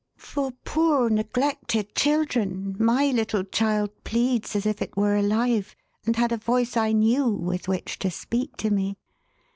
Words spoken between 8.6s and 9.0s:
me.